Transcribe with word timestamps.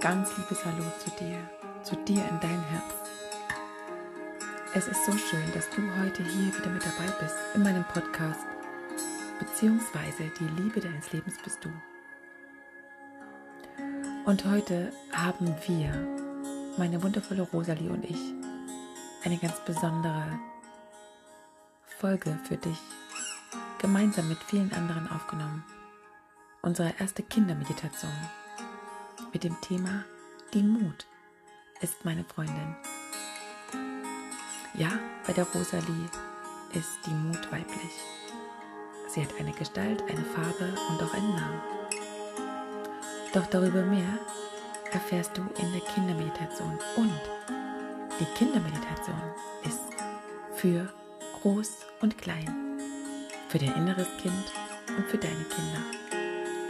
ganz 0.00 0.36
liebes 0.36 0.64
Hallo 0.64 0.84
zu 1.04 1.10
dir, 1.18 1.38
zu 1.82 1.96
dir 1.96 2.24
in 2.28 2.40
dein 2.40 2.62
Herz. 2.66 2.94
Es 4.74 4.86
ist 4.86 5.04
so 5.04 5.12
schön, 5.12 5.52
dass 5.54 5.68
du 5.70 5.82
heute 6.00 6.22
hier 6.22 6.56
wieder 6.56 6.70
mit 6.70 6.84
dabei 6.84 7.10
bist 7.20 7.34
in 7.54 7.64
meinem 7.64 7.82
Podcast, 7.84 8.46
beziehungsweise 9.40 10.30
die 10.38 10.62
Liebe 10.62 10.80
deines 10.80 11.12
Lebens 11.12 11.36
bist 11.42 11.64
du. 11.64 11.68
Und 14.24 14.44
heute 14.44 14.92
haben 15.12 15.52
wir, 15.66 15.90
meine 16.76 17.02
wundervolle 17.02 17.42
Rosalie 17.42 17.90
und 17.90 18.04
ich, 18.04 18.20
eine 19.24 19.38
ganz 19.38 19.58
besondere 19.64 20.38
Folge 21.98 22.38
für 22.44 22.56
dich 22.56 22.78
gemeinsam 23.80 24.28
mit 24.28 24.38
vielen 24.44 24.72
anderen 24.74 25.10
aufgenommen. 25.10 25.64
Unsere 26.62 26.94
erste 27.00 27.24
Kindermeditation 27.24 28.12
mit 29.32 29.44
dem 29.44 29.60
Thema 29.60 30.04
Die 30.54 30.62
Mut 30.62 31.06
ist 31.80 32.04
meine 32.04 32.24
Freundin. 32.24 32.76
Ja, 34.74 34.90
bei 35.26 35.32
der 35.32 35.44
Rosalie 35.44 36.08
ist 36.72 36.98
die 37.06 37.10
Mut 37.10 37.50
weiblich. 37.52 37.92
Sie 39.08 39.22
hat 39.22 39.34
eine 39.38 39.52
Gestalt, 39.52 40.02
eine 40.08 40.24
Farbe 40.24 40.74
und 40.88 41.02
auch 41.02 41.14
einen 41.14 41.34
Namen. 41.34 41.60
Doch 43.34 43.46
darüber 43.46 43.82
mehr 43.82 44.18
erfährst 44.92 45.36
du 45.36 45.42
in 45.60 45.72
der 45.72 45.82
Kindermeditation. 45.82 46.78
Und 46.96 47.20
die 48.20 48.26
Kindermeditation 48.36 49.20
ist 49.64 49.80
für 50.54 50.92
groß 51.42 51.70
und 52.00 52.18
klein, 52.18 52.80
für 53.48 53.58
dein 53.58 53.74
inneres 53.74 54.08
Kind 54.20 54.52
und 54.96 55.06
für 55.06 55.18
deine 55.18 55.44
Kinder. 55.44 55.82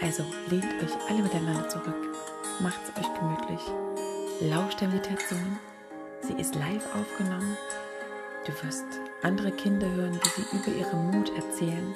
Also 0.02 0.24
lehnt 0.48 0.82
euch 0.82 0.92
alle 1.08 1.22
miteinander 1.22 1.68
zurück 1.68 2.17
macht's 2.60 2.90
euch 2.98 3.14
gemütlich. 3.14 3.60
Lauscht 4.40 4.80
der 4.80 4.88
Meditation. 4.88 5.58
Sie 6.20 6.34
ist 6.34 6.54
live 6.54 6.84
aufgenommen. 6.94 7.56
Du 8.46 8.52
wirst 8.64 8.86
andere 9.22 9.52
Kinder 9.52 9.88
hören, 9.90 10.14
wie 10.22 10.28
sie 10.28 10.56
über 10.56 10.78
ihre 10.78 10.96
Mut 10.96 11.30
erzählen. 11.36 11.94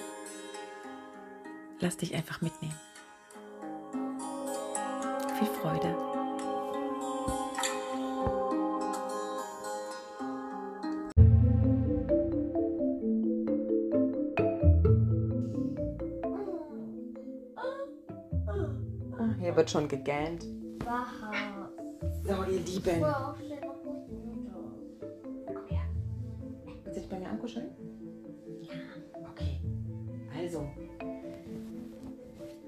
Lass 1.80 1.96
dich 1.96 2.14
einfach 2.14 2.40
mitnehmen. 2.40 2.78
Viel 5.38 5.48
Freude. 5.60 5.96
Schon 19.72 19.88
gegähnt. 19.88 20.44
So, 22.24 22.34
ihr 22.50 22.60
Lieben. 22.60 23.04
Komm 25.46 25.66
her. 25.68 25.80
Willst 26.66 26.86
du 26.86 27.00
dich 27.00 27.08
bei 27.08 27.18
mir 27.18 27.30
ankuscheln? 27.30 27.70
Ja. 28.60 29.28
Okay. 29.30 29.60
Also, 30.38 30.66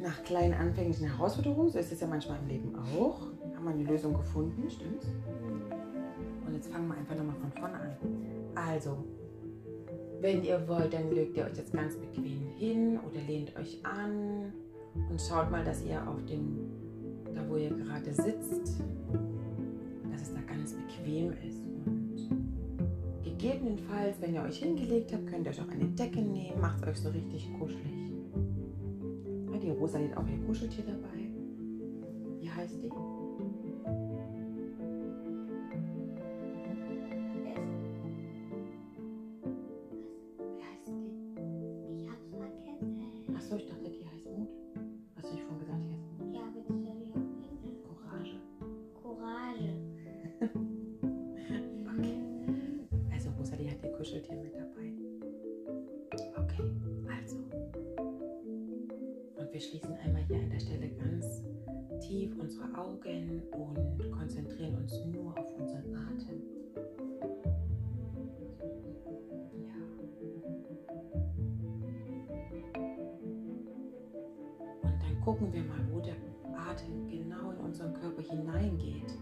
nach 0.01 0.23
kleinen 0.25 0.55
anfänglichen 0.55 1.09
Herausforderungen, 1.09 1.71
so 1.71 1.79
ist 1.79 1.93
es 1.93 2.01
ja 2.01 2.07
manchmal 2.07 2.39
im 2.41 2.49
Leben 2.49 2.75
auch, 2.97 3.21
haben 3.55 3.65
wir 3.65 3.71
eine 3.71 3.85
Lösung 3.85 4.15
gefunden, 4.15 4.69
stimmt's? 4.71 5.07
Und 6.47 6.55
jetzt 6.55 6.69
fangen 6.73 6.89
wir 6.89 6.97
einfach 6.97 7.17
nochmal 7.17 7.37
von 7.37 7.53
vorne 7.53 7.75
an. 7.75 7.97
Also, 8.55 8.97
wenn 10.21 10.43
ihr 10.43 10.67
wollt, 10.69 10.95
dann 10.95 11.11
legt 11.13 11.37
ihr 11.37 11.45
euch 11.45 11.57
jetzt 11.57 11.73
ganz 11.73 11.97
bequem 11.97 12.47
hin 12.57 12.99
oder 13.01 13.21
lehnt 13.27 13.55
euch 13.57 13.79
an 13.85 14.53
und 15.11 15.21
schaut 15.21 15.51
mal, 15.51 15.65
dass 15.65 15.85
ihr 15.85 16.07
auf 16.09 16.25
den, 16.25 16.71
da 17.35 17.49
wo 17.49 17.57
ihr 17.57 17.71
gerade 17.71 18.13
sitzt, 18.13 18.81
dass 20.11 20.23
es 20.23 20.35
da 20.35 20.41
ganz 20.47 20.75
bequem 20.75 21.33
ist. 21.47 21.61
Und 21.87 23.23
gegebenenfalls, 23.23 24.21
wenn 24.21 24.35
ihr 24.35 24.43
euch 24.43 24.59
hingelegt 24.59 25.13
habt, 25.13 25.27
könnt 25.27 25.47
ihr 25.47 25.51
euch 25.51 25.61
auch 25.61 25.71
eine 25.71 25.87
Decke 25.87 26.21
nehmen, 26.21 26.61
macht 26.61 26.83
es 26.83 26.89
euch 26.89 26.99
so 26.99 27.09
richtig 27.11 27.51
kuschelig. 27.59 28.05
Die 29.63 29.71
Rosa 29.71 29.99
hat 29.99 30.15
auch 30.19 30.29
ihr 30.29 30.47
Kuscheltier 30.47 30.85
dabei. 30.87 31.25
Wie 32.39 32.51
heißt 32.51 32.83
die? 32.83 32.91
Gucken 75.25 75.51
wir 75.53 75.63
mal, 75.65 75.81
wo 75.91 76.01
der 76.01 76.17
Atem 76.55 77.09
genau 77.09 77.51
in 77.53 77.57
unseren 77.59 77.95
Körper 77.95 78.23
hineingeht. 78.23 79.17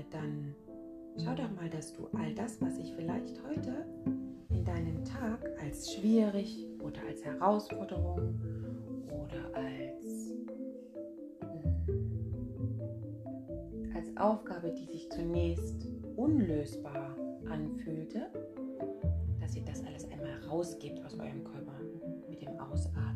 Ausatmet, 0.00 0.06
dann 0.10 0.54
schau 1.16 1.34
doch 1.34 1.50
mal, 1.54 1.68
dass 1.68 1.92
du 1.92 2.06
all 2.16 2.34
das, 2.34 2.60
was 2.60 2.76
sich 2.76 2.92
vielleicht 2.94 3.42
heute 3.44 3.84
in 4.50 4.64
deinem 4.64 5.04
Tag 5.04 5.44
als 5.60 5.92
schwierig 5.94 6.66
oder 6.80 7.00
als 7.08 7.24
Herausforderung 7.24 8.40
oder 9.06 9.54
als, 9.54 10.32
mm, 11.42 11.90
als 13.94 14.16
Aufgabe, 14.16 14.72
die 14.72 14.86
sich 14.86 15.10
zunächst 15.10 15.86
unlösbar 16.16 17.16
anfühlte, 17.48 18.30
dass 19.40 19.56
ihr 19.56 19.64
das 19.64 19.84
alles 19.84 20.10
einmal 20.10 20.42
rausgebt 20.48 21.04
aus 21.04 21.14
eurem 21.14 21.44
Körper 21.44 21.80
mit 22.28 22.42
dem 22.42 22.58
Ausatmen. 22.58 23.09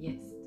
Jetzt 0.00 0.37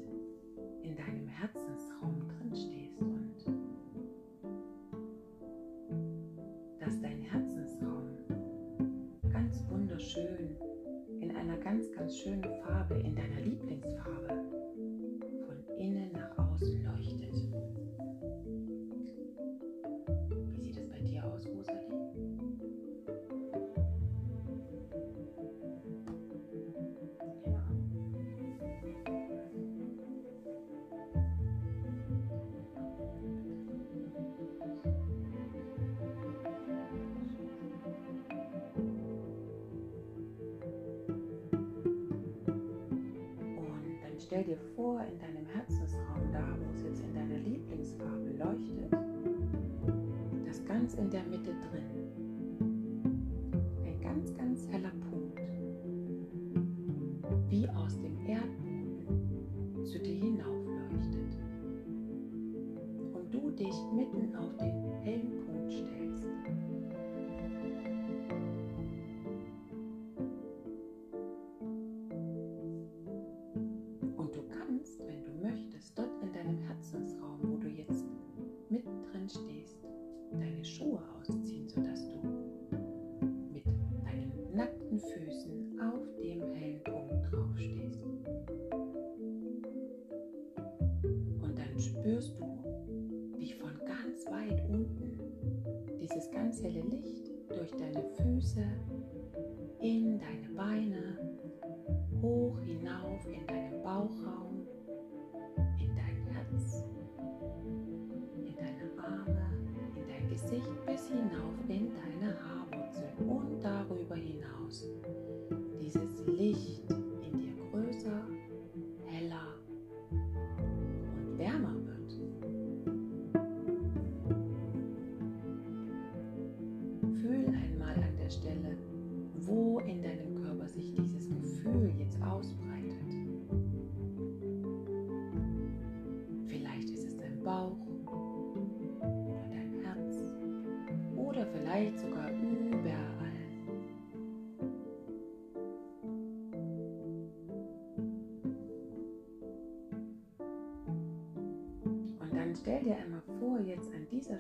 Dieses 116.02 116.26
Licht 116.26 116.91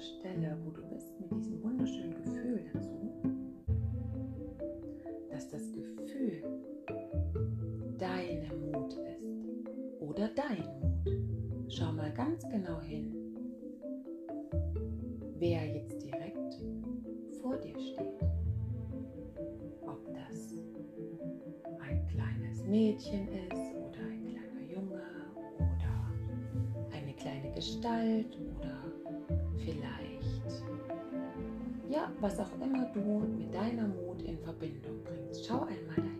Stelle, 0.01 0.57
wo 0.65 0.71
du 0.71 0.81
bist, 0.87 1.19
mit 1.19 1.31
diesem 1.31 1.61
wunderschönen 1.61 2.15
Gefühl 2.23 2.61
dazu, 2.73 3.11
dass 5.29 5.47
das 5.49 5.71
Gefühl 5.71 6.43
deine 7.99 8.49
Mut 8.55 8.93
ist 8.93 9.99
oder 9.99 10.27
dein 10.29 10.65
Mut. 10.81 11.71
Schau 11.71 11.91
mal 11.91 12.11
ganz 12.13 12.41
genau 12.49 12.81
hin, 12.81 13.13
wer 15.37 15.65
jetzt 15.65 16.03
direkt 16.03 16.57
vor 17.39 17.57
dir 17.57 17.79
steht. 17.79 18.21
Ob 19.81 20.03
das 20.15 20.55
ein 21.79 22.07
kleines 22.07 22.63
Mädchen 22.65 23.27
ist 23.27 23.75
oder 23.75 24.01
ein 24.09 24.25
kleiner 24.25 24.67
Junge 24.67 25.03
oder 25.57 26.91
eine 26.91 27.13
kleine 27.13 27.51
Gestalt 27.53 28.40
was 32.21 32.39
auch 32.39 32.53
immer 32.61 32.85
du 32.93 33.23
mit 33.37 33.53
deiner 33.53 33.87
Mut 33.87 34.21
in 34.21 34.37
Verbindung 34.37 35.03
bringst. 35.03 35.45
Schau 35.45 35.61
einmal 35.61 36.10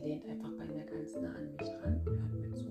Sie 0.00 0.08
lehnt 0.08 0.24
einfach 0.26 0.50
bei 0.56 0.64
mir 0.64 0.84
ganz 0.84 1.14
nah 1.20 1.34
an 1.34 1.52
mich 1.58 1.68
dran 1.68 2.00
und 2.06 2.18
hört 2.18 2.40
mir 2.40 2.54
zu. 2.54 2.68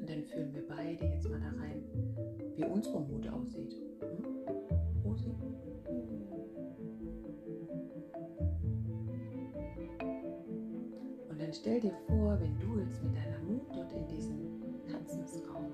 Und 0.00 0.10
dann 0.10 0.24
fühlen 0.24 0.54
wir 0.54 0.66
beide 0.66 1.04
jetzt 1.06 1.30
mal 1.30 1.38
da 1.38 1.50
rein, 1.60 1.84
wie 2.56 2.64
unsere 2.64 3.00
Mut 3.00 3.28
aussieht. 3.28 3.76
Hm? 4.00 4.24
Rosi? 5.04 5.30
Und 11.28 11.40
dann 11.40 11.52
stell 11.52 11.80
dir 11.80 11.94
vor, 12.08 12.40
wenn 12.40 12.58
du 12.58 12.80
jetzt 12.80 13.04
mit 13.04 13.14
deiner 13.14 13.38
Mut 13.44 13.62
dort 13.72 13.92
in 13.92 14.06
diesem 14.08 14.62
Herzensraum 14.88 15.72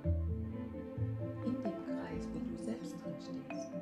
in 1.47 1.55
dem 1.55 1.85
Kreis, 1.87 2.29
wo 2.35 2.39
du 2.41 2.63
selbst 2.63 2.93
drin 2.93 3.15
stehst, 3.19 3.73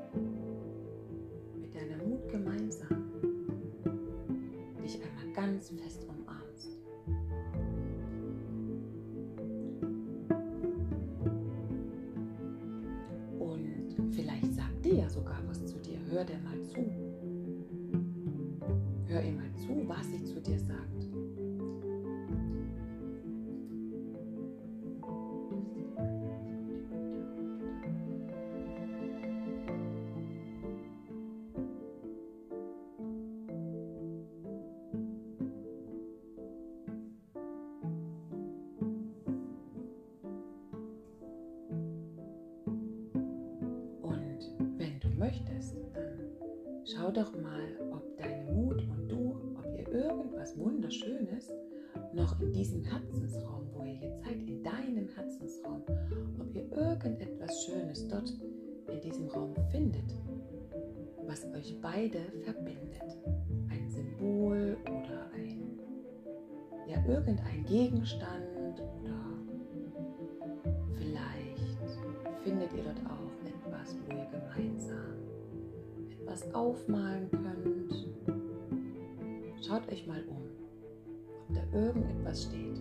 zu. 16.72 16.80
Hör 19.06 19.22
ihr 19.22 19.32
mal 19.32 19.52
zu, 19.56 19.86
was 19.86 20.06
sie 20.06 20.24
zu 20.24 20.40
dir 20.40 20.58
sagt. 20.58 20.78
Und 44.02 44.78
wenn 44.78 45.00
du 45.00 45.08
möchtest, 45.18 45.81
schau 46.92 47.10
doch 47.10 47.32
mal, 47.40 47.62
ob 47.92 48.16
deine 48.18 48.50
Mut 48.52 48.82
und 48.88 49.08
du, 49.08 49.34
ob 49.56 49.66
ihr 49.78 49.88
irgendwas 49.88 50.58
Wunderschönes 50.58 51.50
noch 52.12 52.38
in 52.40 52.52
diesem 52.52 52.82
Herzensraum, 52.82 53.66
wo 53.72 53.84
ihr 53.84 53.94
jetzt 53.94 54.22
seid, 54.24 54.42
in 54.42 54.62
deinem 54.62 55.08
Herzensraum, 55.08 55.82
ob 56.38 56.54
ihr 56.54 56.70
irgendetwas 56.72 57.64
Schönes 57.64 58.08
dort 58.08 58.32
in 58.88 59.00
diesem 59.00 59.28
Raum 59.28 59.54
findet, 59.70 60.14
was 61.26 61.44
euch 61.54 61.78
beide 61.80 62.20
verbindet. 62.42 63.16
Ein 63.70 63.88
Symbol 63.88 64.76
oder 64.82 65.30
ein, 65.34 65.78
ja, 66.86 67.02
irgendein 67.06 67.64
Gegenstand 67.64 68.44
oder 68.56 69.08
vielleicht 70.98 72.42
findet 72.42 72.72
ihr 72.74 72.82
dort 72.82 73.00
auch 73.06 73.46
etwas, 73.46 73.96
wo 74.06 74.14
ihr 74.14 74.26
gemeinsam 74.26 74.91
etwas 76.32 76.54
aufmalen 76.54 77.30
könnt. 77.30 78.06
Schaut 79.66 79.86
euch 79.92 80.06
mal 80.06 80.22
um, 80.28 80.42
ob 81.48 81.54
da 81.54 81.78
irgendetwas 81.78 82.44
steht. 82.44 82.80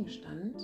Gegenstand 0.00 0.56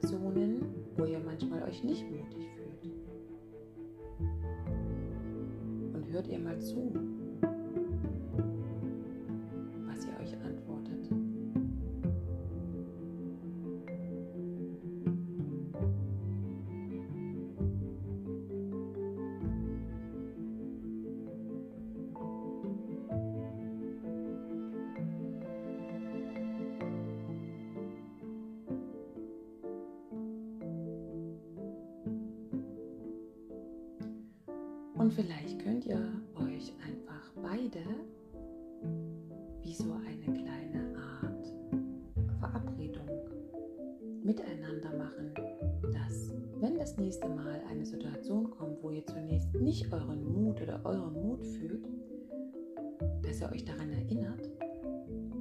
Situationen, 0.00 0.62
wo 0.96 1.04
ihr 1.04 1.20
manchmal 1.20 1.62
euch 1.64 1.84
nicht 1.84 2.04
mutig 2.10 2.48
fühlt. 2.56 2.94
Und 5.94 6.10
hört 6.10 6.26
ihr 6.28 6.38
mal 6.38 6.58
zu, 6.58 6.92
dass 53.22 53.40
ihr 53.40 53.50
euch 53.50 53.64
daran 53.64 53.90
erinnert, 53.90 54.48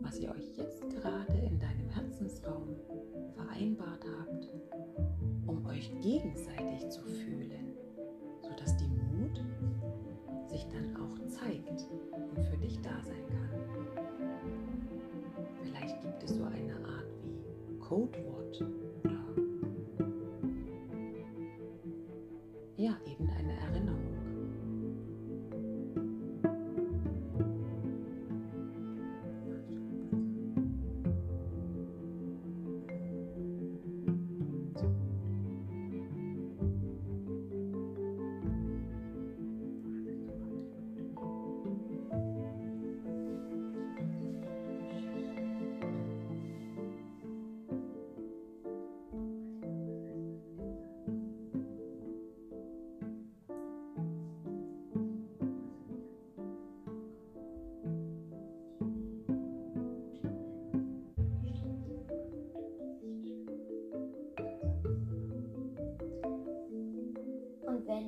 was 0.02 0.20
ihr 0.20 0.32
euch 0.32 0.58
jetzt 0.58 0.90
gerade 0.90 1.38
in 1.38 1.60
deinem 1.60 1.90
Herzensraum 1.90 2.76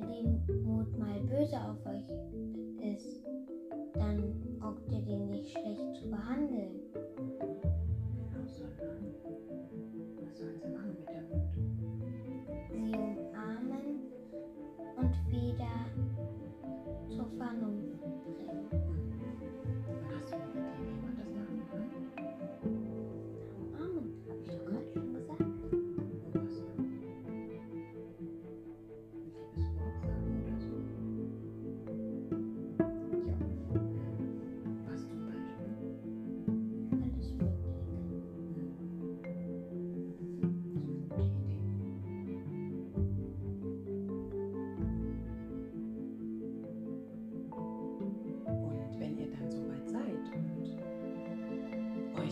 wenn 0.00 0.46
die 0.46 0.52
Mut 0.52 0.96
mal 0.98 1.20
böse 1.20 1.56
auf 1.56 1.84
euch 1.86 2.08
ist, 2.94 3.22
dann 3.94 4.40
braucht 4.58 4.82
ihr 4.90 5.00
den 5.00 5.30
nicht 5.30 5.50
schlecht 5.50 5.96
zu 5.96 6.10
behandeln. 6.10 6.51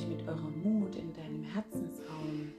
Euch 0.00 0.08
mit 0.08 0.26
eurem 0.26 0.62
Mut 0.62 0.96
in 0.96 1.12
deinem 1.12 1.42
Herzensraum 1.42 2.52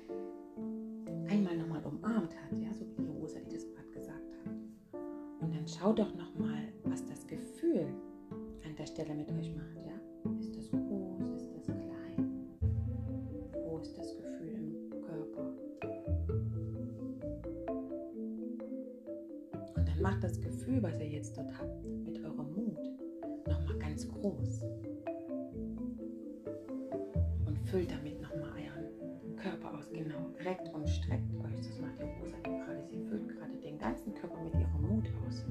einmal 1.27 1.57
nochmal 1.57 1.81
umarmt 1.85 2.35
hat, 2.35 2.59
ja, 2.59 2.71
so 2.73 2.85
wie 2.87 3.01
die 3.01 3.07
Rosa, 3.07 3.39
die 3.39 3.55
das 3.55 3.65
gerade 3.67 3.89
gesagt 3.89 4.33
hat. 4.45 4.53
Und 5.41 5.55
dann 5.55 5.67
schaut 5.67 5.99
doch 5.99 6.13
nochmal, 6.13 6.71
was 6.83 7.05
das 7.05 7.25
Gefühl 7.25 7.87
an 8.65 8.75
der 8.77 8.85
Stelle 8.85 9.15
mit 9.15 9.31
euch 9.31 9.55
macht, 9.55 9.80
reckt 30.39 30.73
und 30.73 30.87
streckt 30.89 31.33
euch. 31.43 31.57
Das 31.57 31.79
macht 31.79 31.99
ja 31.99 32.05
Rosa 32.05 32.37
gerade. 32.43 32.83
Sie 32.89 32.99
füllt 33.09 33.29
gerade 33.29 33.57
den 33.57 33.77
ganzen 33.77 34.13
Körper 34.15 34.41
mit 34.43 34.53
ihrem 34.53 34.81
Mut 34.81 35.05
aus. 35.27 35.45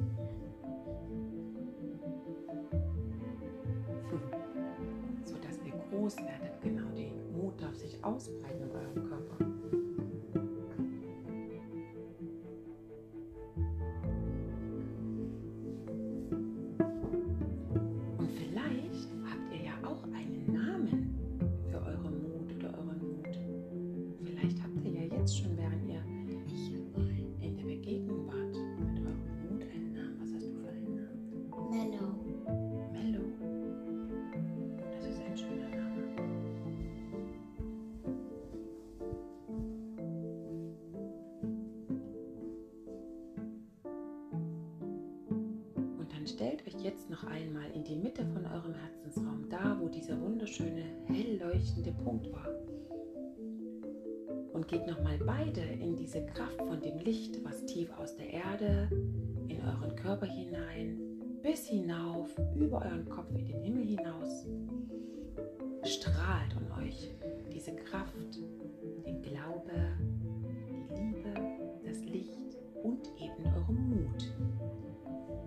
So 5.25 5.37
dass 5.39 5.59
ihr 5.65 5.73
groß 5.91 6.17
werdet. 6.19 6.61
Genau, 6.63 6.89
der 6.97 7.11
Mut 7.37 7.61
darf 7.61 7.75
sich 7.75 8.03
ausbreiten 8.03 8.63
in 8.63 8.73
Und 54.61 54.69
geht 54.69 54.87
nochmal 54.87 55.17
beide 55.17 55.63
in 55.63 55.97
diese 55.97 56.21
Kraft 56.27 56.59
von 56.59 56.83
dem 56.83 56.99
Licht, 56.99 57.43
was 57.43 57.65
tief 57.65 57.89
aus 57.99 58.15
der 58.17 58.31
Erde 58.31 58.91
in 59.49 59.59
euren 59.65 59.97
Körper 59.97 60.27
hinein, 60.27 60.99
bis 61.43 61.67
hinauf, 61.67 62.29
über 62.55 62.83
euren 62.85 63.09
Kopf 63.09 63.31
in 63.39 63.47
den 63.47 63.63
Himmel 63.63 63.87
hinaus, 63.87 64.45
strahlt 65.83 66.55
und 66.59 66.71
euch 66.79 67.11
diese 67.51 67.75
Kraft, 67.75 68.13
den 69.07 69.23
Glaube, 69.23 69.73
die 70.69 71.01
Liebe, 71.01 71.33
das 71.83 72.05
Licht 72.05 72.59
und 72.83 73.09
eben 73.19 73.47
euren 73.57 73.89
Mut 73.89 74.31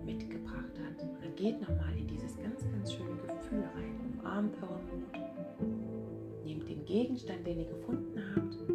mitgebracht 0.04 0.74
hat. 0.84 1.00
Und 1.04 1.22
dann 1.22 1.36
geht 1.36 1.60
nochmal 1.60 1.96
in 1.96 2.08
dieses 2.08 2.36
ganz, 2.36 2.68
ganz 2.68 2.92
schöne 2.92 3.16
Gefühl 3.28 3.62
rein, 3.76 4.18
umarmt 4.18 4.56
euren 4.60 4.90
Mut, 4.90 6.44
nehmt 6.44 6.68
den 6.68 6.84
Gegenstand, 6.84 7.46
den 7.46 7.60
ihr 7.60 7.68
gefunden 7.68 8.20
habt, 8.34 8.73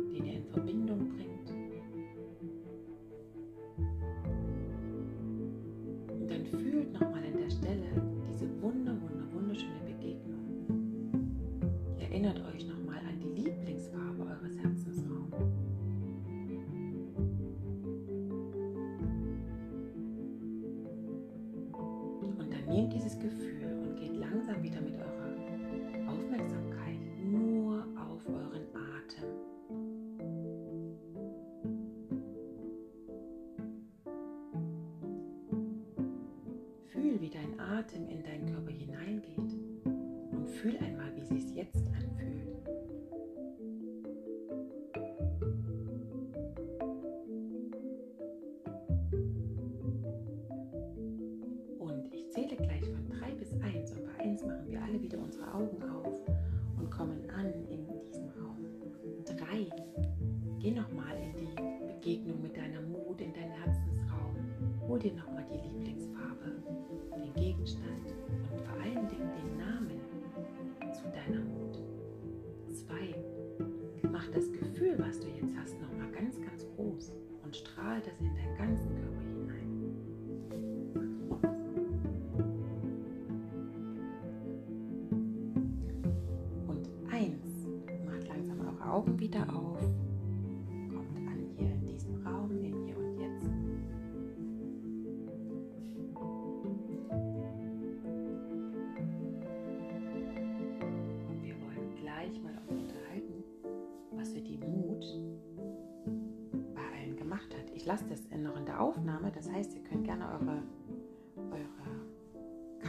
alle 55.60 55.99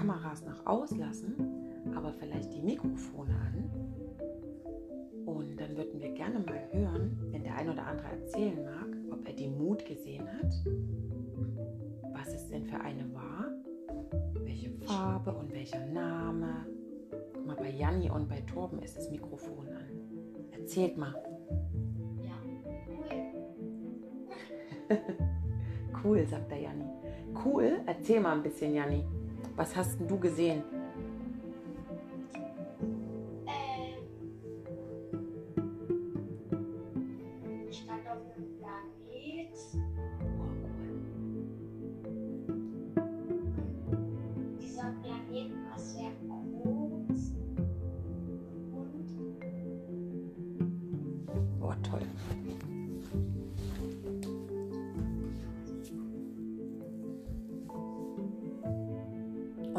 Kameras 0.00 0.42
noch 0.46 0.64
auslassen, 0.64 1.34
aber 1.94 2.14
vielleicht 2.14 2.54
die 2.54 2.62
Mikrofone 2.62 3.34
an. 3.34 3.70
Und 5.26 5.60
dann 5.60 5.76
würden 5.76 6.00
wir 6.00 6.12
gerne 6.12 6.38
mal 6.38 6.58
hören, 6.72 7.18
wenn 7.30 7.44
der 7.44 7.54
ein 7.56 7.68
oder 7.68 7.86
andere 7.86 8.08
erzählen 8.08 8.64
mag, 8.64 8.88
ob 9.12 9.28
er 9.28 9.34
die 9.34 9.48
Mut 9.48 9.84
gesehen 9.84 10.26
hat, 10.26 10.54
was 12.14 12.32
es 12.32 12.48
denn 12.48 12.64
für 12.64 12.80
eine 12.80 13.12
war, 13.12 13.52
welche 14.42 14.70
Farbe 14.86 15.34
und 15.34 15.52
welcher 15.52 15.84
Name. 15.88 16.64
Guck 17.34 17.46
mal, 17.46 17.56
bei 17.56 17.70
Janni 17.70 18.08
und 18.10 18.26
bei 18.26 18.40
Torben 18.40 18.80
ist 18.80 18.96
das 18.96 19.10
Mikrofon 19.10 19.68
an. 19.68 20.50
Erzählt 20.52 20.96
mal. 20.96 21.14
Ja. 22.24 22.40
Cool. 24.88 24.98
Cool, 26.02 26.26
sagt 26.26 26.50
der 26.50 26.60
Janni. 26.60 26.86
Cool? 27.44 27.80
Erzähl 27.84 28.20
mal 28.20 28.32
ein 28.32 28.42
bisschen, 28.42 28.74
Janni. 28.74 29.04
Was 29.56 29.76
hast 29.76 30.00
denn 30.00 30.08
du 30.08 30.18
gesehen? 30.18 30.62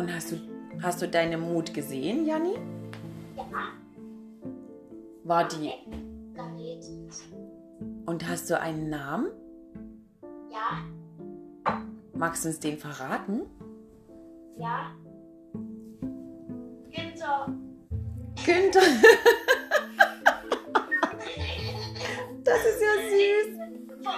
Und 0.01 0.11
hast 0.11 0.31
du, 0.31 0.37
hast 0.81 0.99
du 1.03 1.07
deine 1.07 1.37
Mut 1.37 1.75
gesehen, 1.75 2.25
Janni? 2.25 2.55
ja, 3.37 3.43
War 5.23 5.47
die. 5.47 5.71
Und 8.07 8.27
hast 8.27 8.49
du 8.49 8.59
einen 8.59 8.89
Namen? 8.89 9.27
Ja, 10.49 10.79
Magst 12.15 12.43
du 12.43 12.49
uns 12.49 12.59
den 12.59 12.79
verraten? 12.79 13.41
ja. 14.57 14.95
Günther. 16.89 17.53
Günther. 18.43 18.81
das 22.43 22.65
ist 22.65 22.81
ja 22.81 22.95
süß. 23.07 23.55
Von 24.03 24.15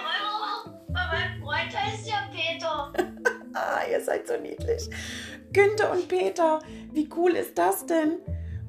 meinem, 0.96 1.42
Freund 1.42 1.76
heißt 1.76 2.08
ja 2.08 2.30
Peter. 2.32 2.90
niedlich. 4.38 4.88
Günther 5.54 5.92
und 5.92 6.08
Peter, 6.08 6.58
wie 6.92 7.08
cool 7.16 7.30
ist 7.32 7.56
das 7.56 7.86
denn? 7.86 8.18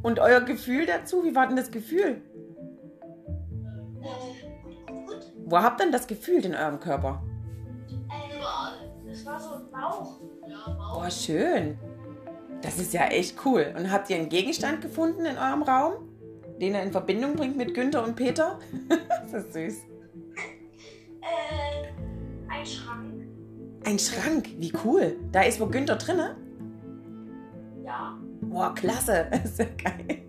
Und 0.03 0.19
euer 0.19 0.41
Gefühl 0.41 0.85
dazu, 0.85 1.23
wie 1.23 1.35
war 1.35 1.47
denn 1.47 1.57
das 1.57 1.71
Gefühl? 1.71 2.21
Äh, 4.01 4.91
gut. 4.91 5.33
Wo 5.45 5.57
habt 5.57 5.81
ihr 5.81 5.85
denn 5.85 5.91
das 5.91 6.05
Gefühl 6.05 6.45
in 6.45 6.53
eurem 6.53 6.79
Körper? 6.79 7.23
Äh, 7.89 9.09
das 9.09 9.25
war 9.25 9.39
so 9.39 9.55
ein 9.55 9.71
Bauch. 9.71 10.19
Ja, 10.47 10.73
Bauch. 10.77 11.03
Oh, 11.05 11.09
schön. 11.09 11.77
Das 12.61 12.77
ist 12.77 12.93
ja 12.93 13.07
echt 13.07 13.43
cool. 13.45 13.73
Und 13.75 13.91
habt 13.91 14.09
ihr 14.11 14.17
einen 14.17 14.29
Gegenstand 14.29 14.81
gefunden 14.81 15.25
in 15.25 15.37
eurem 15.37 15.63
Raum, 15.63 15.93
den 16.61 16.75
ihr 16.75 16.83
in 16.83 16.91
Verbindung 16.91 17.35
bringt 17.35 17.57
mit 17.57 17.73
Günther 17.73 18.03
und 18.03 18.15
Peter? 18.15 18.59
das 19.31 19.33
ist 19.33 19.53
süß. 19.53 19.75
Äh, 21.21 21.87
ein 22.47 22.65
Schrank. 22.65 23.27
Ein 23.85 23.97
Schrank, 23.97 24.49
wie 24.59 24.71
cool. 24.83 25.15
Da 25.31 25.41
ist 25.41 25.59
wo 25.59 25.65
Günther 25.65 25.95
drinne? 25.95 26.35
Ja. 27.95 28.17
Boah, 28.41 28.73
klasse. 28.73 29.27
Das 29.31 29.45
ist 29.45 29.59
ja 29.59 29.65
geil. 29.65 30.21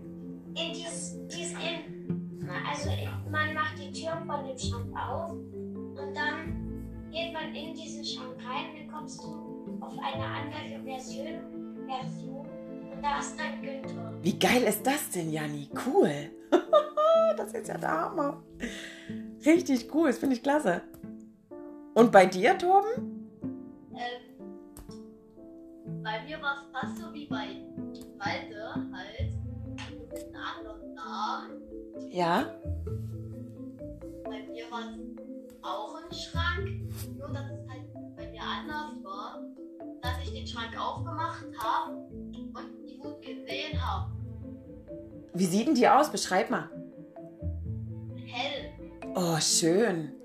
In 0.55 0.73
dies, 0.73 1.17
dies 1.27 1.51
in, 1.51 2.49
also 2.67 2.89
man 3.29 3.53
macht 3.53 3.77
die 3.77 3.91
Tür 3.91 4.17
von 4.25 4.45
dem 4.45 4.57
Schrank 4.57 4.95
auf 4.97 5.31
und 5.31 6.15
dann 6.15 6.87
geht 7.11 7.33
man 7.33 7.53
in 7.53 7.73
diesen 7.75 8.03
Schrank 8.03 8.35
rein 8.37 8.71
und 8.71 8.79
dann 8.79 8.95
kommst 8.95 9.21
du 9.21 9.77
auf 9.81 9.93
eine 9.99 10.25
andere 10.25 10.83
Version, 10.83 11.85
Version 11.85 12.47
und 12.91 13.03
da 13.03 13.19
ist 13.19 13.37
dann 13.37 13.61
Günther. 13.61 14.13
Wie 14.21 14.39
geil 14.39 14.63
ist 14.63 14.85
das 14.87 15.11
denn, 15.11 15.31
Janni? 15.31 15.69
Cool. 15.85 16.31
das 17.37 17.53
ist 17.53 17.67
ja 17.67 17.77
der 17.77 17.91
Hammer. 17.91 18.41
Richtig 19.45 19.93
cool, 19.93 20.07
das 20.07 20.17
finde 20.17 20.35
ich 20.35 20.43
klasse. 20.43 20.81
Und 21.93 22.11
bei 22.11 22.25
dir, 22.25 22.57
Torben? 22.57 23.29
Ähm, 23.91 24.26
bei 26.07 26.23
mir 26.23 26.41
war 26.41 26.55
es 26.55 26.61
fast 26.71 26.97
so 26.99 27.13
wie 27.13 27.25
bei 27.25 27.47
Malte, 28.17 28.73
halt 28.93 29.33
mit 30.09 30.23
einem 30.23 30.35
anderen 30.35 30.93
Namen. 30.93 31.61
Ja. 32.09 32.45
Bei 34.23 34.41
mir 34.47 34.71
war 34.71 34.89
es 34.89 34.97
auch 35.61 35.95
ein 35.95 36.15
Schrank, 36.15 36.69
nur 37.17 37.27
dass 37.27 37.51
es 37.51 37.69
halt 37.69 38.15
bei 38.15 38.29
mir 38.29 38.41
anders 38.41 39.03
war, 39.03 39.41
dass 40.01 40.13
ich 40.23 40.31
den 40.31 40.47
Schrank 40.47 40.79
aufgemacht 40.79 41.45
habe 41.59 41.91
und 41.91 42.87
die 42.87 42.99
Wut 43.03 43.21
gesehen 43.21 43.85
habe. 43.85 44.09
Wie 45.33 45.45
sieht 45.45 45.67
denn 45.67 45.75
die 45.75 45.89
aus? 45.89 46.09
Beschreib 46.09 46.49
mal. 46.49 46.69
Hell. 48.25 48.71
Oh, 49.13 49.37
schön. 49.41 50.16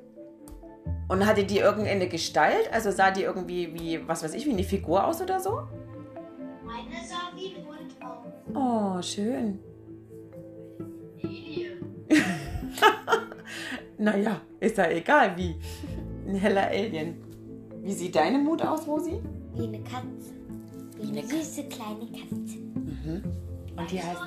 Und 1.13 1.27
hatte 1.27 1.45
die 1.45 1.59
irgendeine 1.59 2.09
Gestalt? 2.09 2.73
Also 2.73 2.91
sah 2.91 3.11
die 3.11 3.21
irgendwie 3.21 3.75
wie, 3.75 4.09
was 4.09 4.25
weiß 4.25 4.33
ich, 4.33 4.47
wie 4.47 4.53
eine 4.53 4.65
Figur 4.65 5.07
aus 5.07 5.21
oder 5.21 5.39
so? 5.41 5.61
Meine 6.65 7.07
sah 7.07 7.31
wie 7.37 7.55
ein 7.55 7.67
Hund 7.67 7.93
aus. 8.01 8.33
Oh, 8.55 9.03
schön. 9.03 9.59
Alien. 11.23 12.07
Naja, 13.99 14.41
ist 14.59 14.79
ja 14.79 14.89
egal 14.89 15.37
wie. 15.37 15.55
Ein 16.27 16.35
heller 16.37 16.69
Alien. 16.69 17.23
Wie 17.83 17.93
sieht 17.93 18.17
deine 18.17 18.39
Mut 18.39 18.63
aus, 18.63 18.87
Rosi? 18.89 19.21
Wie 19.55 19.65
eine 19.65 19.81
Katze. 19.81 20.33
Wie 20.99 21.09
eine 21.09 21.29
süße 21.29 21.65
kleine 21.65 22.07
Katze. 22.07 22.57
Mhm. 22.57 23.23
Und 23.77 23.91
die 23.91 24.03
heißt. 24.03 24.21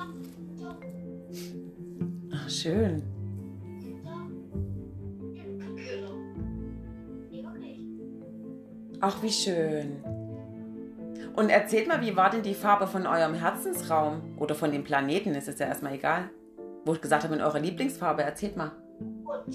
Ach, 2.32 2.48
schön. 2.48 3.02
Ach, 9.00 9.22
wie 9.22 9.30
schön. 9.30 10.02
Und 11.34 11.50
erzählt 11.50 11.86
mal, 11.86 12.00
wie 12.00 12.16
war 12.16 12.30
denn 12.30 12.42
die 12.42 12.54
Farbe 12.54 12.86
von 12.86 13.06
eurem 13.06 13.34
Herzensraum? 13.34 14.38
Oder 14.38 14.54
von 14.54 14.72
dem 14.72 14.84
Planeten, 14.84 15.34
ist 15.34 15.48
es 15.48 15.58
ja 15.58 15.66
erstmal 15.66 15.92
egal. 15.94 16.30
Wo 16.84 16.94
ich 16.94 17.00
gesagt 17.00 17.24
habe, 17.24 17.34
in 17.34 17.42
eurer 17.42 17.58
Lieblingsfarbe, 17.58 18.22
erzählt 18.22 18.56
mal. 18.56 18.70
Und 19.00 19.28
meiner 19.28 19.46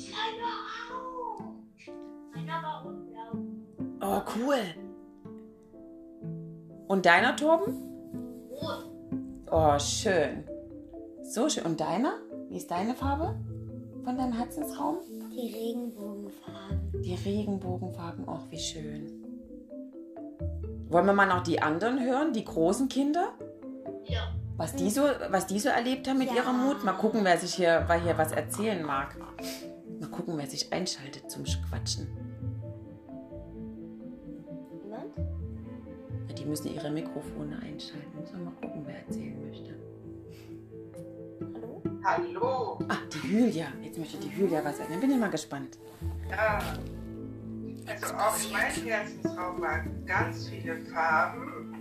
auch. 2.60 2.63
War 2.63 2.86
unblau. 2.86 3.32
Oh, 4.01 4.21
cool. 4.36 4.60
Und 6.88 7.06
deiner, 7.06 7.36
Torben? 7.36 7.75
Rot. 8.51 8.89
Oh, 9.49 9.80
schön. 9.80 10.43
So 11.23 11.49
schön. 11.49 11.65
Und 11.65 11.80
deiner? 11.80 12.19
Wie 12.49 12.58
ist 12.58 12.69
deine 12.69 12.93
Farbe 12.93 13.39
von 14.04 14.17
deinem 14.17 14.34
Herzensraum? 14.34 14.97
Die 15.32 15.51
Regenbogenfarben. 15.54 17.01
Die 17.01 17.15
Regenbogenfarben, 17.15 18.25
ach, 18.27 18.43
wie 18.49 18.60
schön. 18.60 19.20
Wollen 20.91 21.06
wir 21.06 21.13
mal 21.13 21.25
noch 21.25 21.41
die 21.43 21.62
anderen 21.62 22.04
hören, 22.04 22.34
die 22.34 22.43
großen 22.43 22.89
Kinder? 22.89 23.30
Ja. 24.06 24.34
Was 24.58 24.75
die 24.75 24.89
so, 24.89 25.04
was 25.30 25.47
die 25.47 25.58
so 25.60 25.69
erlebt 25.69 26.08
haben 26.08 26.17
mit 26.19 26.27
Ja. 26.30 26.36
ihrer 26.38 26.54
Mut? 26.54 26.84
Mal 26.84 26.93
gucken, 26.93 27.21
wer 27.23 27.38
sich 27.38 27.54
hier, 27.56 27.86
wer 27.88 27.95
hier 28.01 28.17
was 28.17 28.32
erzählen 28.34 28.84
mag. 28.86 29.15
Mal 29.99 30.10
gucken, 30.10 30.38
wer 30.38 30.47
sich 30.47 30.71
einschaltet 30.73 31.32
zum 31.32 31.43
Quatschen. 31.45 32.08
Niemand? 34.84 35.17
Ja, 36.27 36.36
die 36.36 36.45
müssen 36.45 36.73
ihre 36.73 36.91
Mikrofone 36.91 37.56
einschalten. 37.60 38.19
Müssen 38.19 38.38
wir 38.39 38.45
mal 38.45 38.54
gucken, 38.62 38.84
wer 38.86 38.97
erzählen 38.99 39.41
möchte. 39.47 39.71
Hallo? 41.39 41.82
Hallo, 42.04 42.80
Ah, 42.89 42.97
die 43.13 43.27
Julia. 43.34 43.67
Jetzt 43.82 43.97
möchte 43.97 44.17
die 44.17 44.30
Julia 44.39 44.63
was 44.63 44.77
sagen. 44.77 44.89
Dann 44.91 44.99
bin 44.99 45.12
ich 45.12 45.17
mal 45.17 45.30
gespannt. 45.30 45.77
ja. 46.30 46.60
Also 47.86 48.13
auch 48.15 48.36
in 48.44 48.52
meinem 48.52 48.86
Herzensraum 48.88 49.62
waren 49.62 50.06
ganz 50.06 50.48
viele 50.48 50.80
Farben. 50.86 51.74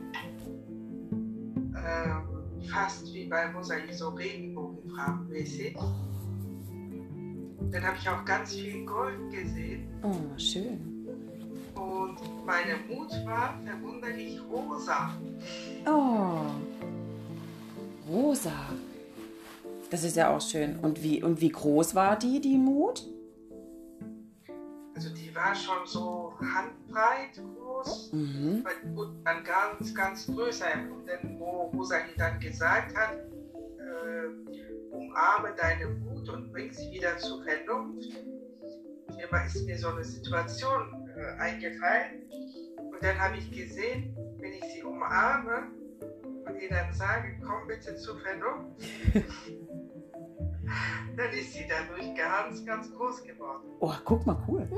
Ähm, 1.12 2.28
fast 2.70 3.12
wie 3.12 3.26
bei 3.26 3.50
Mosaik, 3.52 3.92
so 3.92 4.10
Regenbogenfarbenmäßig. 4.10 5.76
Dann 7.70 7.84
habe 7.84 7.96
ich 8.00 8.08
auch 8.08 8.24
ganz 8.24 8.54
viel 8.54 8.84
Gold 8.84 9.30
gesehen. 9.30 9.88
Oh, 10.02 10.38
schön. 10.38 11.06
Und 11.74 12.18
meine 12.44 12.76
Mut 12.88 13.10
war 13.24 13.58
verwunderlich 13.64 14.40
rosa. 14.50 15.10
Oh. 15.86 16.46
Rosa. 18.08 18.52
Das 19.88 20.04
ist 20.04 20.16
ja 20.16 20.34
auch 20.34 20.40
schön. 20.40 20.78
Und 20.80 21.02
wie, 21.02 21.22
und 21.22 21.40
wie 21.40 21.48
groß 21.48 21.94
war 21.94 22.18
die, 22.18 22.40
die 22.40 22.58
Mut? 22.58 23.06
Also 25.00 25.14
die 25.14 25.34
war 25.34 25.54
schon 25.54 25.86
so 25.86 26.34
handbreit 26.42 27.42
groß. 27.56 28.12
Mhm. 28.12 28.62
wurde 28.94 29.14
dann 29.24 29.42
ganz, 29.44 29.94
ganz 29.94 30.26
größer. 30.26 30.66
Und 30.92 31.06
dann, 31.06 31.40
wo 31.40 31.70
Rosalie 31.72 32.12
dann 32.18 32.38
gesagt 32.38 32.94
hat, 32.94 33.14
äh, 33.14 34.90
umarme 34.90 35.54
deine 35.56 35.98
Wut 36.04 36.28
und 36.28 36.52
bring 36.52 36.70
sie 36.70 36.90
wieder 36.90 37.16
zur 37.16 37.42
Vernunft. 37.42 38.10
Immer 39.08 39.46
ist 39.46 39.64
mir 39.64 39.78
so 39.78 39.88
eine 39.88 40.04
Situation 40.04 41.08
äh, 41.16 41.40
eingefallen. 41.40 42.28
Und 42.76 43.02
dann 43.02 43.18
habe 43.18 43.38
ich 43.38 43.50
gesehen, 43.50 44.14
wenn 44.38 44.52
ich 44.52 44.64
sie 44.74 44.82
umarme 44.82 45.70
und 46.44 46.60
ihr 46.60 46.68
dann 46.68 46.92
sage, 46.92 47.40
komm 47.42 47.66
bitte 47.66 47.96
zur 47.96 48.20
Vernunft, 48.20 48.84
dann 51.16 51.30
ist 51.32 51.52
sie 51.52 51.66
dadurch 51.68 52.14
ganz, 52.14 52.64
ganz 52.64 52.92
groß 52.92 53.22
geworden. 53.24 53.62
Oh, 53.80 53.92
guck 54.04 54.26
mal, 54.26 54.36
cool. 54.48 54.68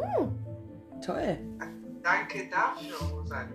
Toll. 1.04 1.38
Danke 2.02 2.48
dafür, 2.50 3.08
Rosalie. 3.10 3.48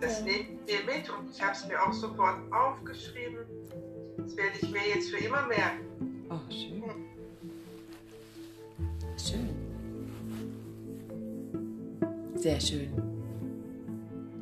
Das 0.00 0.24
Bitte. 0.24 0.38
nehme 0.38 0.60
ich 0.66 0.86
mir 0.86 0.94
mit 0.94 1.10
und 1.10 1.30
ich 1.30 1.42
habe 1.42 1.52
es 1.52 1.66
mir 1.68 1.80
auch 1.82 1.92
sofort 1.92 2.38
aufgeschrieben. 2.52 3.44
Das 4.16 4.36
werde 4.36 4.56
ich 4.60 4.70
mir 4.70 4.88
jetzt 4.94 5.10
für 5.10 5.24
immer 5.24 5.46
merken. 5.46 6.26
Oh, 6.30 6.38
schön. 6.50 6.82
Schön. 9.16 9.54
Sehr 12.34 12.60
schön. 12.60 12.90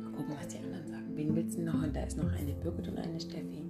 Mal 0.03 0.11
gucken, 0.11 0.35
was 0.39 0.47
die 0.47 0.57
anderen 0.57 0.87
sagen. 0.87 1.11
Wen 1.15 1.35
willst 1.35 1.57
du 1.57 1.61
noch? 1.61 1.83
Und 1.83 1.95
da 1.95 2.03
ist 2.03 2.17
noch 2.17 2.31
eine 2.31 2.53
Birgit 2.53 2.87
und 2.87 2.97
eine 2.97 3.19
Steffi. 3.19 3.64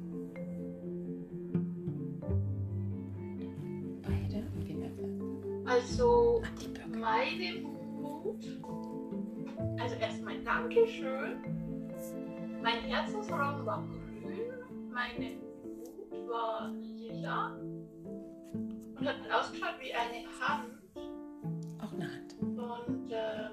Also 5.66 6.42
Ah, 6.44 6.88
meine 6.88 7.60
Mut. 7.62 8.44
Also 9.80 9.96
erstmal 9.96 10.40
Dankeschön. 10.44 11.38
Mein 12.62 12.80
Herzensraum 12.82 13.66
war 13.66 13.84
grün, 14.22 14.90
meine 14.92 15.36
Mut 15.36 16.30
war 16.30 16.72
lila 16.72 17.56
und 17.58 19.08
hat 19.08 19.16
ausgeschaut 19.32 19.76
wie 19.82 19.94
eine 19.94 20.26
Hand. 20.40 20.72
Auch 21.82 21.94
eine 21.94 22.12
Hand. 22.12 22.36
Und 22.42 23.12
ähm, 23.12 23.52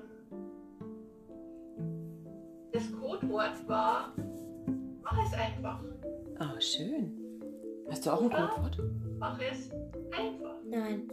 das 2.72 2.92
Codewort 2.92 3.68
war, 3.68 4.12
mach 5.02 5.26
es 5.26 5.32
einfach. 5.34 5.82
Oh, 6.40 6.60
schön. 6.60 7.18
Hast 7.90 8.06
du 8.06 8.10
auch 8.10 8.20
ein 8.20 8.26
Oder? 8.26 8.48
Codewort? 8.48 8.78
Mach 9.18 9.38
es 9.40 9.70
einfach. 10.16 10.54
Nein, 10.64 11.10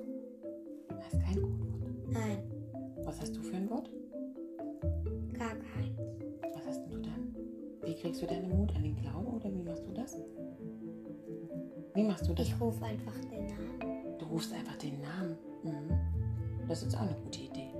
Hast 1.04 1.22
kein 1.22 1.36
Codewort. 1.36 2.12
nein, 2.12 2.38
Was 3.06 3.22
hast 3.22 3.36
du 3.36 3.42
für 3.42 3.56
ein 3.56 3.70
Wort? 3.70 3.90
gar 5.34 5.56
keins. 5.56 5.98
Was 6.54 6.68
hast 6.68 6.86
denn 6.86 6.92
du 6.92 7.10
kriegst 8.00 8.22
du 8.22 8.28
deinen 8.28 8.50
Mut 8.50 8.74
an 8.76 8.84
den 8.84 8.96
Glauben 8.96 9.28
oder 9.28 9.54
wie 9.54 9.62
machst 9.62 9.86
du 9.86 9.94
das? 9.94 10.18
Wie 11.94 12.04
machst 12.04 12.28
du 12.28 12.34
das? 12.34 12.48
Ich 12.48 12.60
rufe 12.60 12.84
einfach 12.84 13.14
den 13.30 13.48
Namen. 13.48 14.18
Du 14.18 14.26
rufst 14.26 14.54
einfach 14.54 14.76
den 14.78 15.02
Namen. 15.02 15.38
Mhm. 15.64 16.68
Das 16.68 16.84
ist 16.84 16.96
auch 16.96 17.02
eine 17.02 17.16
gute 17.24 17.42
Idee. 17.42 17.74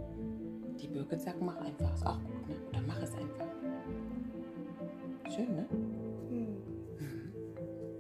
Die 0.82 0.88
Birgit 0.88 1.22
sagt, 1.22 1.42
mach 1.42 1.58
einfach. 1.62 1.94
Ist 1.94 2.06
auch 2.06 2.20
gut, 2.20 2.50
ne? 2.50 2.56
Oder 2.70 2.82
mach 2.86 3.02
es 3.02 3.12
einfach. 3.14 3.46
Schön, 5.34 5.56
ne? 5.56 5.66
Hm. 6.30 6.58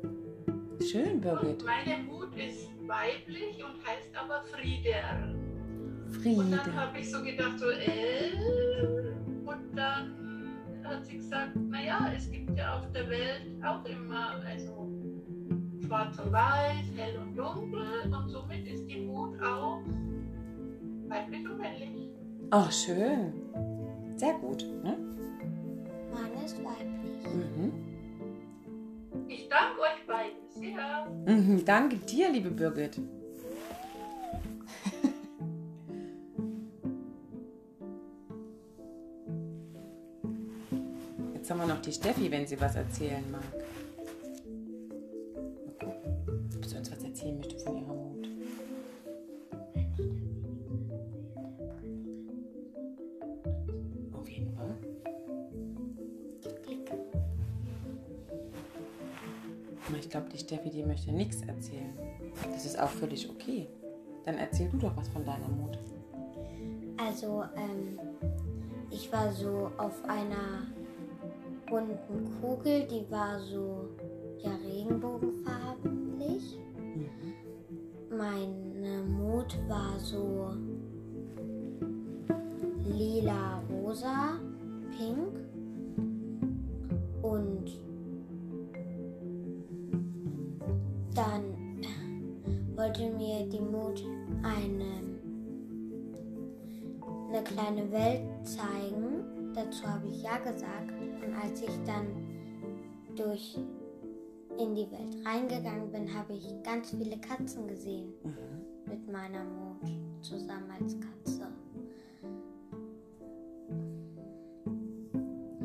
Mhm. 0.10 0.82
Schön, 0.82 1.21
Birgit. 1.21 1.62
Und 1.62 1.65
meine 1.65 2.03
Mut 2.03 2.36
ist 2.36 2.67
weiblich 2.89 3.63
und 3.63 3.86
heißt 3.86 4.10
aber 4.15 4.41
Frieder. 4.43 5.34
Und 6.08 6.15
Friede. 6.21 6.58
dann 6.58 6.75
habe 6.75 6.99
ich 6.99 7.12
so 7.12 7.23
gedacht, 7.23 7.60
so, 7.60 7.69
äh, 7.69 8.32
und 9.45 9.75
dann 9.75 10.49
hat 10.84 11.06
sie 11.06 11.17
gesagt, 11.17 11.56
naja, 11.56 12.12
es 12.15 12.32
gibt 12.32 12.58
ja 12.58 12.80
auf 12.80 12.91
der 12.91 13.08
Welt 13.08 13.45
auch 13.63 13.86
immer, 13.86 14.41
also 14.43 14.89
schwarz 15.86 16.17
und 16.19 16.32
weiß, 16.32 16.86
hell 16.95 17.17
und 17.19 17.36
dunkel 17.38 18.12
und 18.12 18.30
somit 18.30 18.67
ist 18.67 18.88
die 18.88 19.02
Mut 19.02 19.39
auch 19.41 19.82
weiblich 21.08 21.47
und 21.47 21.58
männlich. 21.60 22.10
Oh, 22.52 22.69
schön. 22.71 23.34
Sehr 24.15 24.34
gut, 24.34 24.65
ne? 24.84 24.97
Mann 26.12 26.43
ist 26.43 26.58
weiblich. 26.63 27.34
Mhm. 27.34 27.88
Ich 29.28 29.50
danke 29.50 29.82
euch 29.82 30.06
beiden 30.08 30.50
sehr. 30.50 31.06
Mhm. 31.26 31.65
Danke 31.65 31.98
dir, 31.98 32.30
liebe 32.30 32.50
Birgit. 32.50 33.00
Jetzt 41.34 41.50
haben 41.52 41.60
wir 41.60 41.67
noch 41.67 41.82
die 41.82 41.91
Steffi, 41.91 42.30
wenn 42.30 42.45
sie 42.45 42.60
was 42.62 42.76
erzählen 42.76 43.24
mag. 43.32 43.41
Steffi, 60.49 60.71
die 60.71 60.83
möchte 60.83 61.12
nichts 61.12 61.43
erzählen. 61.43 61.93
Das 62.51 62.65
ist 62.65 62.79
auch 62.79 62.89
völlig 62.89 63.29
okay. 63.29 63.67
Dann 64.25 64.39
erzähl 64.39 64.67
du 64.69 64.77
doch 64.77 64.97
was 64.97 65.07
von 65.09 65.23
deiner 65.23 65.47
Mut. 65.47 65.77
Also, 66.97 67.43
ähm, 67.55 67.99
ich 68.89 69.13
war 69.13 69.31
so 69.31 69.69
auf 69.77 70.03
einer 70.05 70.65
bunten 71.69 72.41
Kugel, 72.41 72.88
die 72.88 73.05
war 73.12 73.39
so 73.39 73.89
ja 74.39 74.49
regenbogenfarblich. 74.65 76.57
Meine 78.09 79.03
Mut 79.03 79.55
war 79.67 79.99
so 79.99 80.49
lila, 82.88 83.62
rosa, 83.69 84.39
pink 84.97 85.29
und 87.21 87.88
dann 91.15 91.56
wollte 92.76 93.10
mir 93.12 93.48
die 93.50 93.62
Mut 93.62 94.04
eine 94.43 95.10
eine 97.30 97.43
kleine 97.43 97.91
Welt 97.91 98.22
zeigen. 98.43 99.54
Dazu 99.54 99.86
habe 99.88 100.08
ich 100.08 100.24
ja 100.24 100.38
gesagt. 100.38 100.91
Und 101.24 101.34
als 101.36 101.62
ich 101.62 101.84
dann 101.86 102.08
durch 103.15 103.60
in 104.58 104.74
die 104.76 104.89
Welt 104.91 105.15
reingegangen 105.26 105.91
bin, 105.91 106.12
habe 106.13 106.34
ich 106.34 106.48
ganz 106.63 106.89
viele 106.89 107.17
Katzen 107.19 107.67
gesehen 107.67 108.13
Mhm. 108.24 108.89
mit 108.91 109.12
meiner 109.12 109.43
Mut 109.43 109.91
zusammen 110.22 110.72
als 110.80 110.98
Katze. 111.00 111.48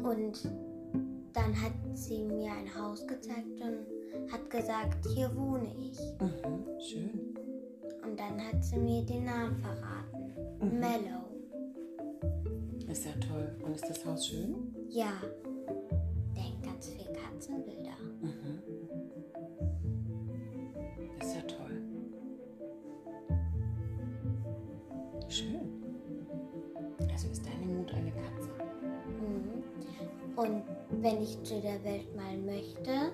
Und 0.02 0.48
dann 1.32 1.60
hat 1.62 1.72
sie 1.94 2.24
mir 2.24 2.52
ein 2.52 2.72
Haus 2.78 3.06
gezeigt 3.06 3.60
und 3.60 3.86
hat 4.32 4.50
gesagt, 4.50 5.06
hier 5.14 5.34
wohne 5.36 5.72
ich. 5.78 5.98
Mhm. 6.20 6.80
Schön. 6.80 7.34
Und 8.04 8.18
dann 8.18 8.40
hat 8.40 8.64
sie 8.64 8.78
mir 8.78 9.02
den 9.02 9.24
Namen 9.24 9.56
verraten. 9.56 10.32
Mhm. 10.60 10.80
Mellow. 10.80 11.24
Ist 12.90 13.06
ja 13.06 13.12
toll. 13.12 13.56
Und 13.62 13.74
ist 13.74 13.88
das 13.88 14.04
Haus 14.04 14.26
schön? 14.26 14.74
Ja. 14.88 15.12
Denk 16.36 16.62
ganz 16.62 16.88
viel 16.88 17.06
Katzenbilder. 17.12 17.96
Mhm. 18.20 18.62
Ist 21.20 21.34
ja 21.34 21.42
toll. 21.42 21.82
Schön. 25.28 25.82
Also 27.10 27.28
ist 27.28 27.44
deine 27.46 27.72
Mut 27.72 27.92
eine 27.94 28.10
Katze. 28.10 28.50
Mhm. 29.20 29.64
Und 30.36 30.62
wenn 31.02 31.22
ich 31.22 31.42
zu 31.42 31.60
der 31.60 31.82
Welt 31.84 32.14
mal 32.16 32.36
möchte, 32.38 33.12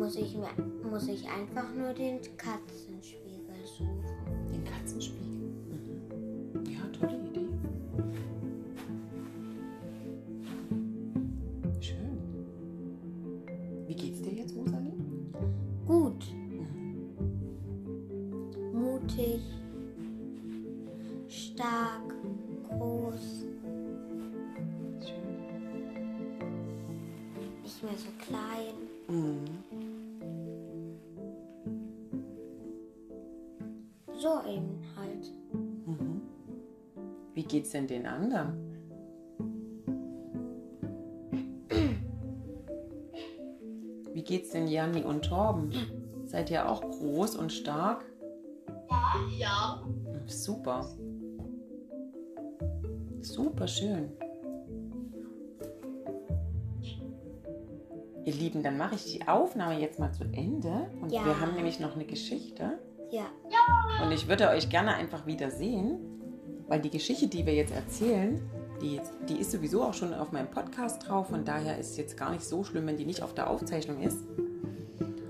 muss 0.00 0.16
ich, 0.16 0.34
muss 0.82 1.08
ich 1.08 1.28
einfach 1.28 1.74
nur 1.74 1.92
den 1.92 2.20
Katzenspiegel 2.38 3.29
So 34.20 34.28
eben 34.46 34.80
halt. 34.96 35.32
Mhm. 35.52 36.20
Wie 37.32 37.42
geht's 37.44 37.70
denn 37.70 37.86
den 37.86 38.06
anderen? 38.06 38.52
Wie 44.12 44.22
geht's 44.22 44.50
denn 44.50 44.66
Janni 44.68 45.02
und 45.04 45.24
Torben? 45.24 45.72
Seid 46.24 46.50
ihr 46.50 46.68
auch 46.68 46.80
groß 46.82 47.36
und 47.36 47.50
stark? 47.52 48.04
Ja, 49.38 49.82
Super. 50.26 50.86
Super 53.20 53.66
schön. 53.66 54.10
Ihr 58.24 58.32
Lieben, 58.34 58.62
dann 58.62 58.76
mache 58.78 58.94
ich 58.94 59.04
die 59.12 59.26
Aufnahme 59.26 59.80
jetzt 59.80 59.98
mal 59.98 60.12
zu 60.12 60.24
Ende. 60.24 60.86
Und 61.00 61.10
Ja. 61.10 61.24
wir 61.24 61.40
haben 61.40 61.54
nämlich 61.54 61.80
noch 61.80 61.94
eine 61.96 62.04
Geschichte. 62.04 62.78
Ja, 63.10 63.24
Und 64.04 64.12
ich 64.12 64.28
würde 64.28 64.48
euch 64.48 64.68
gerne 64.70 64.94
einfach 64.94 65.26
wieder 65.26 65.50
sehen, 65.50 65.98
weil 66.68 66.80
die 66.80 66.90
Geschichte, 66.90 67.26
die 67.26 67.44
wir 67.46 67.54
jetzt 67.54 67.74
erzählen, 67.74 68.40
die, 68.80 69.00
die 69.28 69.36
ist 69.38 69.50
sowieso 69.50 69.82
auch 69.82 69.94
schon 69.94 70.14
auf 70.14 70.32
meinem 70.32 70.50
Podcast 70.50 71.06
drauf. 71.08 71.28
Von 71.28 71.44
daher 71.44 71.78
ist 71.78 71.90
es 71.90 71.96
jetzt 71.96 72.16
gar 72.16 72.30
nicht 72.30 72.44
so 72.44 72.64
schlimm, 72.64 72.86
wenn 72.86 72.96
die 72.96 73.04
nicht 73.04 73.22
auf 73.22 73.34
der 73.34 73.50
Aufzeichnung 73.50 74.00
ist. 74.00 74.18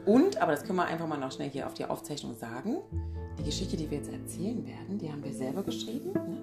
Und, 0.07 0.41
aber 0.41 0.53
das 0.53 0.65
können 0.65 0.77
wir 0.77 0.87
einfach 0.87 1.07
mal 1.07 1.19
noch 1.19 1.33
schnell 1.33 1.51
hier 1.51 1.67
auf 1.67 1.75
die 1.75 1.85
Aufzeichnung 1.85 2.35
sagen, 2.37 2.77
die 3.39 3.45
Geschichte, 3.45 3.77
die 3.77 3.91
wir 3.91 3.99
jetzt 3.99 4.13
erzählen 4.13 4.65
werden, 4.67 4.99
die 4.99 5.11
haben 5.11 5.23
wir 5.25 5.33
selber 5.33 5.63
geschrieben. 5.63 6.13
Ne? 6.13 6.39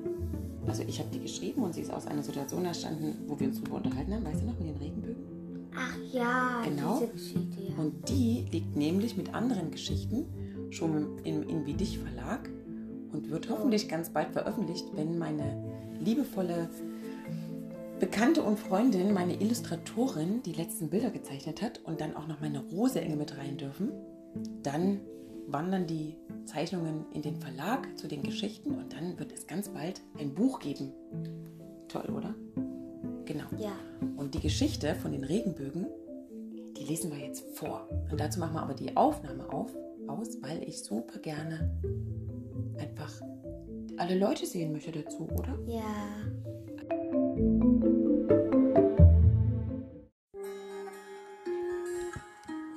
Also 0.68 0.84
ich 0.86 1.00
habe 1.00 1.10
die 1.14 1.20
geschrieben 1.22 1.64
und 1.64 1.74
sie 1.74 1.82
ist 1.82 1.94
aus 1.94 2.08
einer 2.08 2.24
Situation 2.24 2.66
entstanden, 2.66 3.16
wo 3.28 3.40
wir 3.40 3.48
uns 3.48 3.62
drüber 3.62 3.78
unterhalten 3.78 4.14
haben. 4.14 4.26
Weißt 4.26 4.42
du 4.42 4.46
noch, 4.48 4.60
mit 4.60 4.68
den 4.68 4.78
Regenbögen? 4.78 5.38
ach 5.78 5.96
ja, 6.12 6.62
Genau. 6.66 7.00
diese 7.00 7.12
Geschichte. 7.12 7.62
Ja. 7.70 7.76
Und 7.78 8.10
die 8.10 8.46
liegt 8.52 8.76
nämlich 8.76 9.16
mit 9.16 9.34
anderen 9.34 9.72
Geschichten 9.72 10.26
schon 10.70 11.20
im, 11.24 11.44
im 11.44 11.66
Wie 11.66 11.74
dich 11.74 12.00
Verlag 12.00 12.50
und 13.12 13.30
wird 13.30 13.50
hoffentlich 13.50 13.88
ganz 13.90 14.10
bald 14.10 14.32
veröffentlicht, 14.32 14.86
wenn 14.96 15.18
meine 15.18 15.64
liebevolle 16.00 16.70
Bekannte 18.00 18.44
und 18.44 18.60
Freundin, 18.60 19.12
meine 19.12 19.42
Illustratorin, 19.42 20.44
die 20.44 20.54
letzten 20.54 20.90
Bilder 20.90 21.10
gezeichnet 21.10 21.64
hat 21.64 21.82
und 21.84 22.00
dann 22.00 22.16
auch 22.16 22.28
noch 22.28 22.40
meine 22.42 22.60
Rose-Engel 22.60 23.18
mit 23.18 23.38
rein 23.38 23.58
dürfen. 23.58 23.92
Dann 24.62 25.00
wandern 25.48 25.88
die 25.88 26.16
Zeichnungen 26.46 27.06
in 27.12 27.24
den 27.24 27.38
Verlag 27.38 27.98
zu 27.98 28.08
den 28.08 28.22
Geschichten 28.22 28.76
und 28.76 28.94
dann 28.94 29.18
wird 29.18 29.32
es 29.32 29.48
ganz 29.48 29.70
bald 29.70 30.02
ein 30.20 30.36
Buch 30.36 30.60
geben. 30.60 30.92
Toll, 31.88 32.10
oder? 32.16 32.36
Genau. 33.26 33.46
ja, 33.58 33.74
Und 34.16 34.36
die 34.36 34.42
Geschichte 34.42 34.94
von 34.96 35.12
den 35.12 35.24
Regenbögen, 35.24 35.88
die 36.78 36.84
lesen 36.84 37.12
wir 37.12 37.18
jetzt 37.18 37.44
vor. 37.58 37.88
Und 38.12 38.20
dazu 38.20 38.40
machen 38.40 38.54
wir 38.54 38.62
aber 38.62 38.74
die 38.74 38.96
Aufnahme 38.96 39.52
auf, 39.52 39.76
aus, 40.08 40.42
weil 40.42 40.64
ich 40.64 40.84
super 40.84 41.20
gerne 41.20 41.80
einfach 42.80 43.22
alle 43.98 44.18
Leute 44.18 44.46
sehen 44.46 44.72
möchte 44.72 44.92
dazu, 44.92 45.28
oder? 45.30 45.58
ja. 45.68 45.84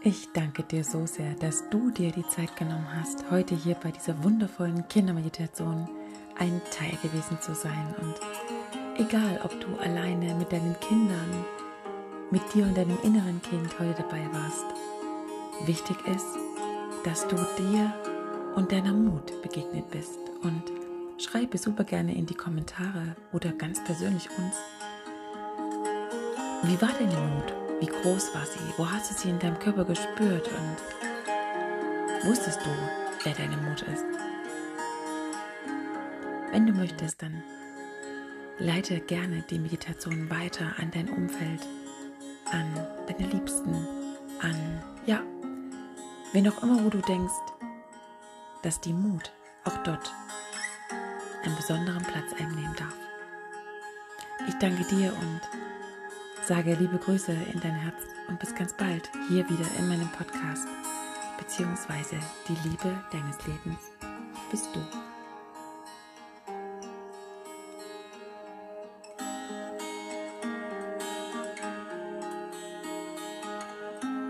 Ich 0.03 0.33
danke 0.33 0.63
dir 0.63 0.83
so 0.83 1.05
sehr, 1.05 1.35
dass 1.35 1.69
du 1.69 1.91
dir 1.91 2.11
die 2.11 2.27
Zeit 2.27 2.57
genommen 2.57 2.87
hast, 2.99 3.31
heute 3.31 3.55
hier 3.55 3.75
bei 3.75 3.91
dieser 3.91 4.25
wundervollen 4.25 4.89
Kindermeditation 4.89 5.89
ein 6.39 6.61
Teil 6.71 6.97
gewesen 7.03 7.39
zu 7.41 7.55
sein. 7.55 7.95
Und 8.01 8.15
egal, 8.99 9.41
ob 9.45 9.61
du 9.61 9.77
alleine 9.77 10.35
mit 10.35 10.51
deinen 10.53 10.75
Kindern, 10.81 11.45
mit 12.31 12.43
dir 12.55 12.65
und 12.65 12.77
deinem 12.79 12.99
inneren 13.03 13.43
Kind 13.43 13.79
heute 13.79 14.03
dabei 14.03 14.27
warst, 14.33 14.65
wichtig 15.67 15.97
ist, 16.07 16.50
dass 17.05 17.27
du 17.29 17.37
dir 17.59 17.93
und 18.57 18.73
deiner 18.73 18.93
Mut 18.93 19.41
begegnet 19.43 19.91
bist. 19.91 20.19
Und 20.43 20.63
schreibe 21.19 21.59
super 21.59 21.85
gerne 21.85 22.15
in 22.15 22.27
die 22.27 22.35
Kommentare 22.35 23.17
oder 23.33 23.53
ganz 23.53 23.83
persönlich 23.85 24.29
uns, 24.39 24.57
wie 26.63 26.81
war 26.81 26.91
deine 26.93 27.17
Mut? 27.17 27.55
Wie 27.81 27.87
groß 27.87 28.35
war 28.35 28.45
sie? 28.45 28.75
Wo 28.77 28.91
hast 28.91 29.11
du 29.11 29.15
sie 29.15 29.31
in 29.31 29.39
deinem 29.39 29.59
Körper 29.59 29.85
gespürt? 29.85 30.49
Und 30.49 32.29
wusstest 32.29 32.61
du, 32.61 32.71
wer 33.25 33.33
deine 33.33 33.57
Mut 33.57 33.83
ist? 33.83 34.05
Wenn 36.53 36.67
du 36.67 36.73
möchtest, 36.73 37.23
dann 37.23 37.43
leite 38.59 39.01
gerne 39.01 39.43
die 39.49 39.59
Meditation 39.59 40.29
weiter 40.29 40.75
an 40.79 40.91
dein 40.91 41.09
Umfeld, 41.09 41.67
an 42.51 42.67
deine 43.07 43.31
Liebsten, 43.31 43.73
an, 44.41 44.83
ja, 45.07 45.23
wen 46.33 46.49
auch 46.49 46.63
immer, 46.63 46.85
wo 46.85 46.91
du 46.91 46.99
denkst, 46.99 47.33
dass 48.63 48.81
die 48.81 48.93
Mut 48.93 49.33
auch 49.65 49.77
dort 49.79 50.13
einen 51.43 51.57
besonderen 51.57 52.03
Platz 52.03 52.33
einnehmen 52.39 52.75
darf. 52.77 52.95
Ich 54.49 54.55
danke 54.55 54.85
dir 54.85 55.13
und 55.13 55.41
sage 56.47 56.75
liebe 56.75 56.99
Grüße 56.99 57.33
in 57.33 57.61
dein 57.61 57.75
Herz 57.75 58.03
und 58.29 58.39
bis 58.39 58.55
ganz 58.55 58.75
bald 58.75 59.11
hier 59.29 59.49
wieder 59.49 59.67
in 59.79 59.89
meinem 59.89 60.09
Podcast, 60.09 60.67
beziehungsweise 61.39 62.17
die 62.49 62.69
Liebe 62.69 63.05
deines 63.13 63.39
Lebens 63.47 63.81
bist 64.51 64.69
du. 64.75 65.10